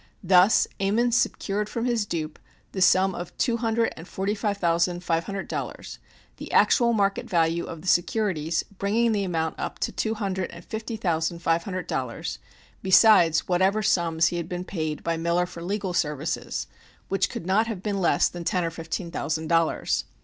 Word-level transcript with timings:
Thus 0.23 0.67
Ammon 0.79 1.11
secured 1.11 1.69
from 1.69 1.85
his 1.85 2.07
dupe 2.07 2.39
the 2.71 2.81
sum 2.81 3.13
of 3.13 3.37
two 3.37 3.57
hundred 3.57 3.93
and 3.95 4.07
forty 4.07 4.33
five 4.33 4.57
thousand 4.57 5.03
five 5.03 5.25
hundred 5.25 5.47
dollars, 5.47 5.99
the 6.37 6.51
actual 6.51 6.91
market 6.93 7.29
value 7.29 7.65
of 7.65 7.83
the 7.83 7.87
securities 7.87 8.63
bringing 8.79 9.11
the 9.11 9.23
amount 9.23 9.59
up 9.59 9.77
to 9.77 9.91
two 9.91 10.15
hundred 10.15 10.49
and 10.49 10.65
fifty 10.65 10.97
thousand 10.97 11.43
five 11.43 11.65
hundred 11.65 11.85
dollars, 11.85 12.39
besides 12.81 13.47
whatever 13.47 13.83
sums 13.83 14.29
he 14.29 14.37
had 14.37 14.49
been 14.49 14.65
paid 14.65 15.03
by 15.03 15.17
Miller 15.17 15.45
for 15.45 15.61
legal 15.61 15.93
services, 15.93 16.65
which 17.07 17.29
could 17.29 17.45
not 17.45 17.67
have 17.67 17.83
been 17.83 18.01
less 18.01 18.27
than 18.27 18.43
ten 18.43 18.63
or 18.63 18.71
fifteen 18.71 19.11
thousand 19.11 19.49
dollars. 19.49 20.05